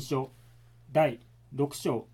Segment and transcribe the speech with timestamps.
[0.00, 0.32] 書
[0.92, 1.20] 第
[1.54, 2.08] 6章。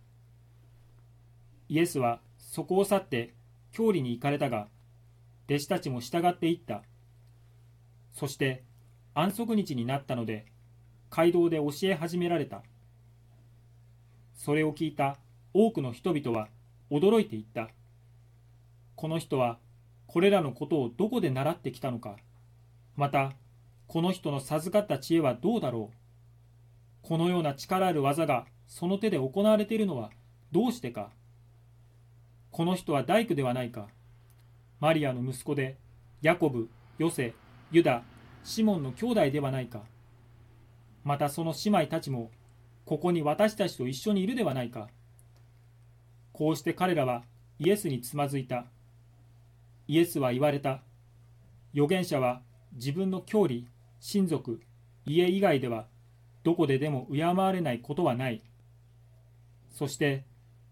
[1.69, 3.34] イエスはそこを去って
[3.72, 4.68] 郷里に行かれたが
[5.46, 6.82] 弟子たちも従っていった。
[8.12, 8.64] そして
[9.14, 10.46] 安息日になったので
[11.10, 12.62] 街道で教え始められた。
[14.35, 15.19] それを聞いた
[15.53, 16.48] 多くの人々は
[16.91, 17.69] 驚いていった。
[18.96, 19.59] この人は
[20.07, 22.16] これらのことをどこで習ってきたのか。
[22.96, 23.32] また
[23.87, 25.96] この人の授かった知恵はどうだろう。
[27.07, 30.10] このような力ある技がその手で行われているのは
[30.52, 31.11] どうしてか。
[32.51, 33.88] この人は大工ではないか。
[34.80, 35.77] マリアの息子で
[36.23, 37.34] ヤコブ、ヨセ、
[37.70, 38.02] ユダ、
[38.42, 39.83] シモンの兄弟ではないか。
[41.05, 42.30] またその姉妹たちも
[42.87, 44.89] ここに私たちと一緒にいるではないか。
[46.33, 47.25] こうして彼らは
[47.59, 48.64] イエスにつまずいた。
[49.89, 50.80] イエスは言われた。
[51.75, 52.41] 預言者は
[52.73, 53.64] 自分の郷里
[54.00, 54.62] 親族
[55.05, 55.86] 家以外では
[56.45, 58.43] どこででも敬われないことはない。
[59.73, 60.25] そして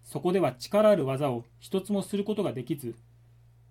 [0.05, 2.95] そこでは力ある技を一つもすることができず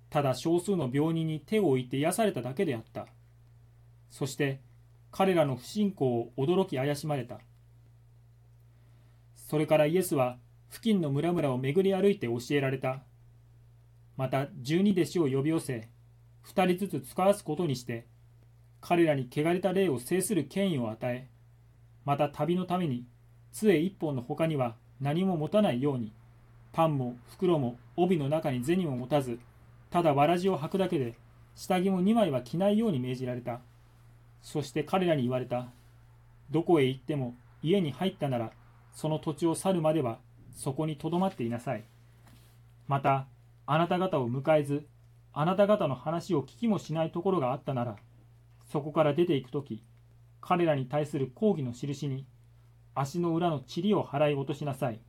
[0.10, 3.08] ただ少数の病人に手を置いて癒されただけであった。
[4.10, 4.60] そして
[5.12, 7.40] 彼らの不信仰を驚き怪しまれた。
[9.36, 10.38] それからイエスは
[10.70, 13.04] 付近の村々を巡り歩いて教えられた。
[14.18, 15.90] また十二弟子を呼び寄せ
[16.42, 18.06] 二人ずつ使わすことにして
[18.80, 21.30] 彼らに汚れた霊を制する権威を与え
[22.06, 23.06] また旅のために
[23.52, 26.12] 杖一本の他には何も持たないように
[26.74, 29.40] パンも袋も帯の中に銭も持たず
[29.90, 31.16] ただわらじを履くだけで
[31.56, 33.60] 下着も2枚は着ないように命じられた。
[34.42, 35.68] そして彼らに言われた。
[36.50, 38.52] どこへ行っても家に入ったなら
[38.94, 40.20] その土地を去るまでは
[40.56, 41.84] そこにとどまっていなさい。
[42.88, 43.28] また
[43.66, 44.86] あなた方を迎えず
[45.34, 47.96] あなた方の話を聞きもしないところがあったなら
[48.66, 49.82] そこから出ていく時
[50.42, 52.26] 彼らに対する抗議の印に
[52.94, 55.00] 足の裏の塵を払い落としなさい。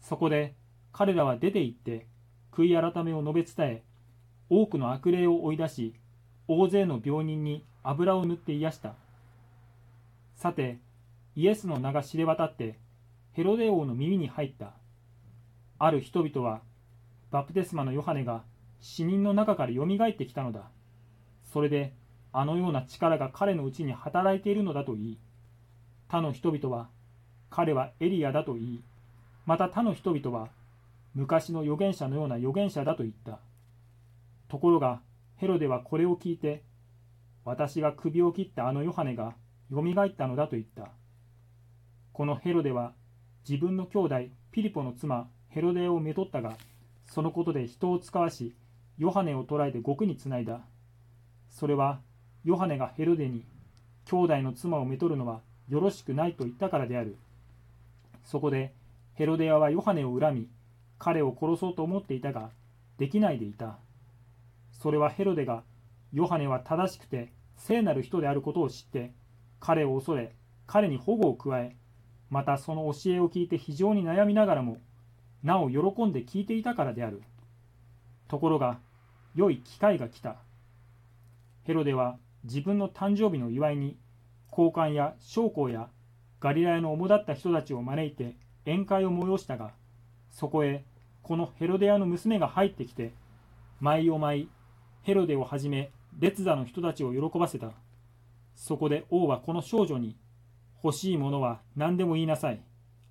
[0.00, 0.54] そこで
[0.92, 2.06] 彼らは出て行って
[2.52, 3.82] 悔い改めを述べ伝え
[4.48, 5.94] 多くの悪霊を追い出し
[6.48, 8.94] 大勢の病人に油を塗って癒した。
[10.36, 10.78] さて
[11.34, 12.78] イエスの名が知れ渡って
[13.32, 14.72] ヘロデ王の耳に入った。
[15.78, 16.62] ある人々は
[17.30, 18.44] バプテスマのヨハネが
[18.80, 20.70] 死人の中からよみがえってきたのだ。
[21.52, 21.92] それで
[22.38, 25.18] あのような力が彼のうちに働いているのだと言い。
[26.06, 26.90] 他の人々は
[27.48, 28.84] 彼はエリアだと言い。
[29.46, 30.48] また他の人々は
[31.14, 33.38] 昔の預言者のような預言者だと言った。
[34.48, 35.00] ところが
[35.36, 36.62] ヘロデはこれを聞いて
[37.46, 39.32] 私が首を切ったあのヨハネが
[39.70, 40.90] よみがえったのだと言った。
[42.12, 42.92] このヘロデは
[43.48, 44.14] 自分の兄弟
[44.52, 46.52] ピリポの妻ヘロデをめとったが
[47.06, 48.54] そのことで人を使わし
[48.98, 50.60] ヨハネを捕らえて獄につないだ。
[51.48, 52.00] それは
[52.46, 53.44] ヨハネがヘロデに
[54.04, 57.16] 兄弟の妻をめとるのはよろしくないと言ったからである。
[58.24, 58.72] そこで
[59.14, 60.48] ヘロデアはヨハネを恨み
[60.96, 62.50] 彼を殺そうと思っていたが
[62.98, 63.78] できないでいた。
[64.70, 65.64] それはヘロデが
[66.12, 69.10] ヨハネは正しくて聖なる人であることを知って
[69.58, 70.32] 彼を恐れ
[70.68, 71.74] 彼に保護を加え
[72.30, 74.76] またその教えを聞いて非常に悩みながらも
[75.42, 77.22] なお喜んで聞いていたからである。
[78.28, 78.78] ところが
[79.34, 80.36] 良い機会が来た。
[81.64, 83.98] ヘロデは自分の誕生日の祝いに
[84.50, 85.88] 高官や将校や
[86.40, 89.72] ガリラヤの主だった人たちを招いて宴会を催したが
[90.30, 90.84] そこへ
[91.22, 93.12] このヘロデアの娘が入ってきて
[93.80, 94.48] 舞を舞い
[95.02, 97.72] ヘロデをはじめ列座の人たちを喜ばせた。
[98.54, 100.16] そこで王はこの少女に
[100.82, 102.62] 欲しいものは何でも言いなさい。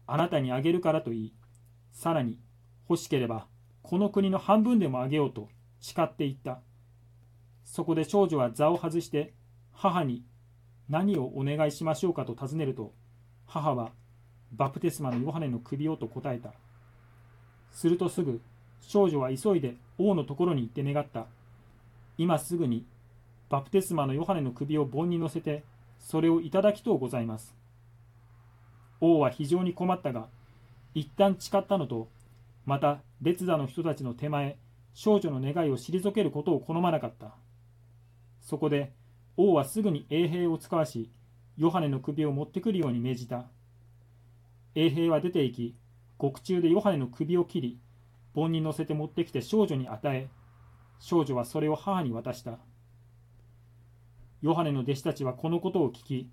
[0.07, 1.33] あなたにあげるからと言い
[1.91, 2.39] さらに
[2.89, 3.47] 欲しければ
[3.81, 6.61] この国の半分でもあげようと誓っていった。
[7.75, 9.33] そこで少女は座を外して
[9.73, 10.23] 母に
[10.87, 12.93] 何をお願いしましょうかと尋ねると
[13.45, 13.91] 母は
[14.53, 16.53] バプテスマのヨハネの首をと答えた。
[17.73, 18.39] するとすぐ
[18.79, 21.25] 少女は急いで王のところに行って願った。
[22.17, 22.85] 今すぐに
[23.49, 25.65] バプテスマのヨハネの首を盆に乗せて
[25.99, 27.57] それをいただきとうございます。
[29.01, 30.27] 王は非常に困ったが
[30.93, 32.07] 一旦誓ったのと
[32.65, 34.55] また列座の人たちの手前
[34.93, 37.35] 少女の願いを退けることを好まなかった。
[38.45, 38.93] そこで
[39.37, 41.11] 王はすぐに衛兵を使わし
[41.57, 43.47] ヨハネの首を持ってくるように命じた。
[44.75, 45.75] 衛兵は出て行き
[46.17, 47.79] 獄中でヨハネの首を切り
[48.33, 50.29] 盆に乗せて持ってきて少女に与え
[50.99, 52.59] 少女はそれを母に渡した。
[54.41, 56.29] ヨハネの弟子たちはこのことを聞き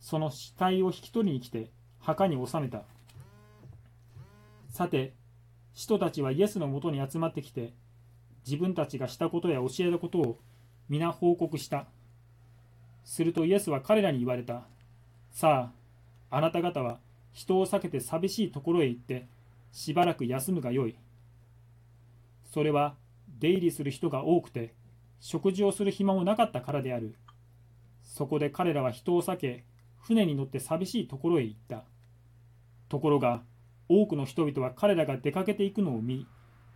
[0.00, 2.84] その死体を引き取りに来て墓に納めた。
[4.70, 5.12] さて
[5.74, 7.74] 使徒たちはイエスのもとに集まってきて
[8.46, 10.38] 自分たちがしたことや教えたことを
[10.90, 11.86] 皆報告した。
[13.04, 14.64] するとイエスは彼らに言われた。
[15.30, 15.70] さ
[16.30, 16.98] あ、あなた方は
[17.32, 19.28] 人を避けて寂しいところへ行って
[19.70, 20.96] しばらく休むがよい。
[22.52, 22.96] それは
[23.38, 24.74] 出入りする人が多くて
[25.20, 27.14] 食事をする暇もなかったからである。
[28.02, 29.64] そこで彼らは人を避け
[30.00, 31.84] 船に乗って寂しいところへ行った。
[32.88, 33.44] ところが
[33.88, 36.26] 多くの人々は彼らが出かけていくのを見、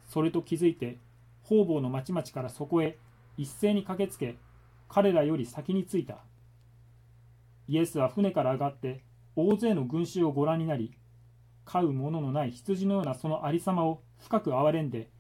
[0.09, 0.99] それと気づいて
[1.43, 2.97] 方々の町々からそこへ
[3.37, 4.39] 一斉に駆けつけ
[4.89, 6.19] 彼らより先に着いた。
[7.67, 9.03] イエスは船から上がって
[9.37, 10.97] 大勢の群衆をご覧になり、
[11.65, 15.11] 飼うもののない羊のようなそのありさまを深く憐れんで、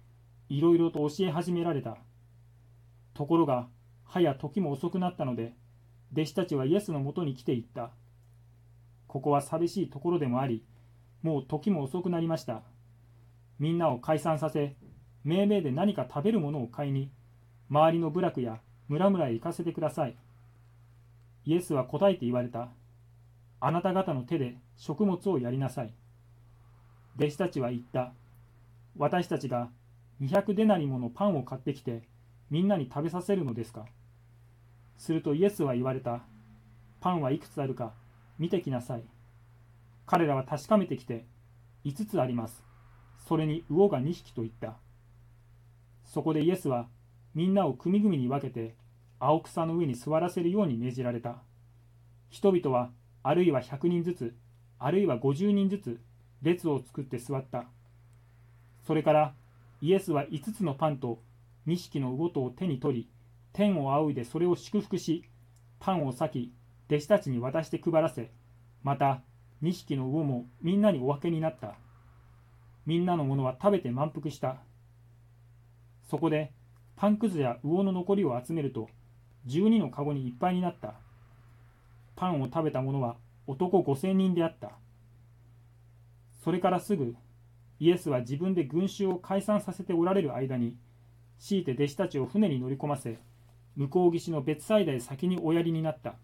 [0.48, 1.96] いろいろと教え始められた。
[3.14, 3.68] ところが、
[4.04, 5.54] はや時も遅くなったので、
[6.12, 7.90] 弟子たちはイエスのもとに来ていった。
[9.08, 10.64] ここは寂しいところでもあり、
[11.22, 12.62] もう時も遅くなりました。
[13.58, 14.76] みんなを解散させ、
[15.24, 17.10] 命名で何か食べるものを買いに、
[17.70, 20.16] 周りの部落や村々へ行かせてください。
[21.46, 22.68] イエスは答えて言われた。
[23.60, 25.94] あなた方の手で食物をやりなさい。
[27.16, 28.12] 弟子たちは言った。
[28.96, 29.70] 私たちが
[30.20, 32.02] 200デナリものパンを買ってきて、
[32.50, 33.86] みんなに食べさせるのですか
[34.96, 36.22] するとイエスは言われた。
[37.00, 37.92] パンはいくつあるか
[38.38, 39.04] 見てきなさい。
[40.06, 41.26] 彼らは確かめてきて、
[41.84, 42.64] 5つあります。
[43.26, 44.76] それに魚が2匹と言った。
[46.04, 46.88] そこでイエスは
[47.34, 48.74] みんなを組々に分けて
[49.26, 51.38] 青草の上に座らせるように命じられた。
[52.28, 52.90] 人々は、
[53.22, 54.34] あるいは100人ずつ、
[54.78, 56.00] あるいは50人ずつ、
[56.42, 57.64] 列を作って座った。
[58.86, 59.34] それから、
[59.80, 61.22] イエスは5つのパンと
[61.66, 63.08] 2匹の魚とを手に取り、
[63.54, 65.24] 天を仰いでそれを祝福し、
[65.80, 66.52] パンを裂き、
[66.88, 68.30] 弟子たちに渡して配らせ、
[68.82, 69.22] また
[69.62, 71.76] 2匹の魚もみんなにお分けになった。
[72.84, 74.58] みんなのものは食べて満腹した。
[76.10, 76.52] そこで、
[76.96, 78.88] パンくずや魚の残りを集めると、
[79.46, 80.94] 12の籠にいっぱいになった。
[82.16, 84.72] パンを食べた者は男5000人であった。
[86.42, 87.16] それからすぐ、
[87.80, 90.76] イエスは自分で群衆を解散させておられる間に、
[91.38, 93.18] 強いて弟子たちを船に乗り込ませ、
[93.76, 96.14] 向こう岸の別祭台先におやりになった。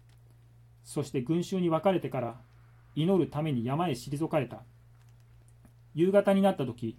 [0.83, 2.39] そして群衆に分かれてから、
[2.95, 4.63] 祈るために山へ退かれた。
[5.93, 6.97] 夕方になった時、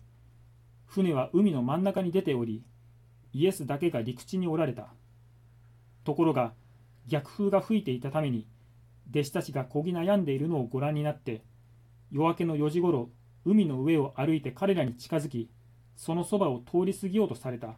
[0.87, 2.63] 船は海の真ん中に出ており、
[3.33, 4.89] イエスだけが陸地におられた。
[6.05, 6.53] ところが
[7.07, 8.47] 逆風が吹いていたために
[9.11, 11.43] 弟子たちがこぎ悩んでいるのをご覧になって
[12.11, 13.09] 夜明けの4時ごろ
[13.45, 15.49] 海の上を歩いて彼らに近づき
[15.97, 17.75] そのそばを通り過ぎようとされた。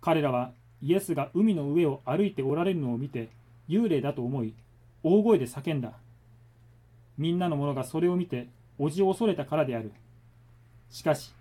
[0.00, 3.30] 彼らはイエスが海の上を歩いておられるのを見て
[3.68, 4.54] 幽霊だと思い
[5.02, 5.92] 大声で叫んだ。
[7.16, 8.48] みんなの者がそれを見て
[8.78, 9.92] おじを恐れたからである。
[10.90, 11.34] しかし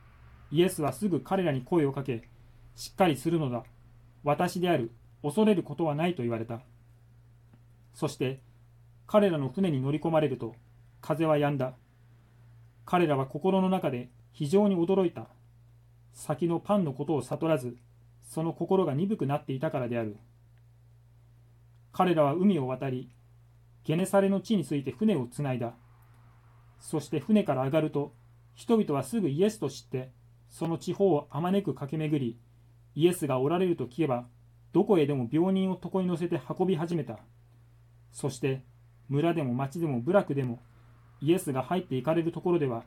[0.51, 2.23] イエスはすぐ彼らに声をかけ
[2.77, 3.63] しっかりするのだ
[4.23, 4.91] 私である
[5.23, 6.61] 恐れることはないと言われた。
[7.95, 8.39] そして
[9.07, 10.53] 彼らの船に乗り込まれると
[11.01, 11.73] 風は止んだ。
[12.85, 15.27] 彼らは心の中で非常に驚いた。
[16.13, 17.75] 先のパンのことを悟らず、
[18.21, 20.17] その心が鈍くなっていたからである。
[21.91, 23.09] 彼らは海を渡り、
[23.85, 25.73] ゲネサレの地について船をつないだ。
[26.79, 28.13] そして船から上がると、
[28.53, 30.11] 人々はすぐイエスと知って、
[30.49, 32.37] その地方をあまねく駆け巡り、
[32.97, 34.25] イエスがおられると聞けば、
[34.73, 37.19] どこへでも病人を床に乗せて運び始めた。
[38.11, 38.63] そして
[39.07, 40.59] 村でも町でも部落でも
[41.21, 42.83] イエスが入っていかれるところでは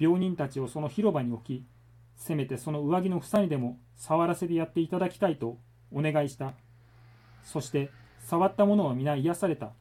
[0.00, 1.64] 病人たちをその広場に置き
[2.16, 5.58] せめてその上着の房にでも触らせてやっていただきたいと
[5.92, 6.54] お願いした
[7.44, 9.72] そして触った者は皆癒された